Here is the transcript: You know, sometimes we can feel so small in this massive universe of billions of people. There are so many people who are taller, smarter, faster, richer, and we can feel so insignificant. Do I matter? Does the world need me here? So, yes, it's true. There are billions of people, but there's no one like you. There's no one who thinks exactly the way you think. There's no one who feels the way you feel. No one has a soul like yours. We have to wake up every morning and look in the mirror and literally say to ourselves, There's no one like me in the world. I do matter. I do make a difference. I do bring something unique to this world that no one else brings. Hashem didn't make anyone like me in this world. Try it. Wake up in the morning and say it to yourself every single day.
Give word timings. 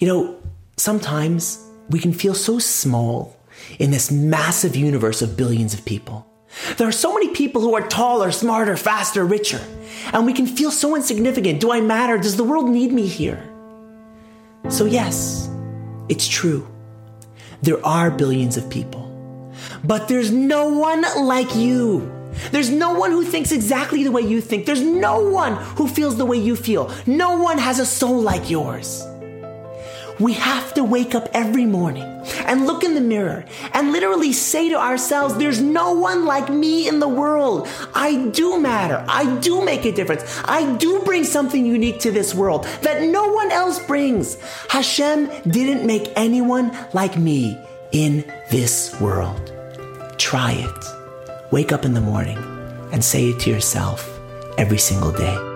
You 0.00 0.08
know, 0.08 0.42
sometimes 0.76 1.64
we 1.88 2.00
can 2.00 2.12
feel 2.12 2.34
so 2.34 2.58
small 2.58 3.36
in 3.78 3.92
this 3.92 4.10
massive 4.10 4.74
universe 4.74 5.22
of 5.22 5.36
billions 5.36 5.72
of 5.72 5.84
people. 5.84 6.26
There 6.78 6.88
are 6.88 6.92
so 6.92 7.14
many 7.14 7.28
people 7.28 7.60
who 7.60 7.76
are 7.76 7.86
taller, 7.86 8.32
smarter, 8.32 8.76
faster, 8.76 9.24
richer, 9.24 9.60
and 10.12 10.26
we 10.26 10.32
can 10.32 10.48
feel 10.48 10.72
so 10.72 10.96
insignificant. 10.96 11.60
Do 11.60 11.70
I 11.70 11.80
matter? 11.80 12.18
Does 12.18 12.36
the 12.36 12.42
world 12.42 12.68
need 12.68 12.92
me 12.92 13.06
here? 13.06 13.40
So, 14.68 14.84
yes, 14.84 15.48
it's 16.08 16.26
true. 16.26 16.66
There 17.62 17.84
are 17.86 18.10
billions 18.10 18.56
of 18.56 18.68
people, 18.68 19.52
but 19.84 20.08
there's 20.08 20.32
no 20.32 20.70
one 20.70 21.04
like 21.24 21.54
you. 21.54 22.10
There's 22.50 22.70
no 22.70 22.94
one 22.94 23.12
who 23.12 23.22
thinks 23.22 23.52
exactly 23.52 24.02
the 24.02 24.10
way 24.10 24.22
you 24.22 24.40
think. 24.40 24.66
There's 24.66 24.82
no 24.82 25.20
one 25.20 25.54
who 25.76 25.86
feels 25.86 26.16
the 26.16 26.26
way 26.26 26.36
you 26.36 26.56
feel. 26.56 26.92
No 27.06 27.40
one 27.40 27.58
has 27.58 27.78
a 27.78 27.86
soul 27.86 28.20
like 28.20 28.50
yours. 28.50 29.06
We 30.20 30.34
have 30.34 30.74
to 30.74 30.84
wake 30.84 31.14
up 31.14 31.28
every 31.34 31.66
morning 31.66 32.04
and 32.46 32.66
look 32.66 32.84
in 32.84 32.94
the 32.94 33.00
mirror 33.00 33.44
and 33.72 33.90
literally 33.90 34.32
say 34.32 34.68
to 34.68 34.76
ourselves, 34.76 35.36
There's 35.36 35.60
no 35.60 35.92
one 35.92 36.24
like 36.24 36.48
me 36.48 36.86
in 36.86 37.00
the 37.00 37.08
world. 37.08 37.68
I 37.94 38.28
do 38.28 38.60
matter. 38.60 39.04
I 39.08 39.38
do 39.40 39.64
make 39.64 39.84
a 39.84 39.92
difference. 39.92 40.22
I 40.44 40.76
do 40.76 41.00
bring 41.00 41.24
something 41.24 41.66
unique 41.66 42.00
to 42.00 42.12
this 42.12 42.34
world 42.34 42.64
that 42.82 43.02
no 43.02 43.32
one 43.32 43.50
else 43.50 43.84
brings. 43.84 44.40
Hashem 44.68 45.30
didn't 45.48 45.86
make 45.86 46.12
anyone 46.16 46.76
like 46.92 47.18
me 47.18 47.58
in 47.90 48.24
this 48.50 48.98
world. 49.00 49.52
Try 50.16 50.52
it. 50.52 50.84
Wake 51.50 51.72
up 51.72 51.84
in 51.84 51.94
the 51.94 52.00
morning 52.00 52.38
and 52.92 53.04
say 53.04 53.30
it 53.30 53.40
to 53.40 53.50
yourself 53.50 54.08
every 54.58 54.78
single 54.78 55.12
day. 55.12 55.53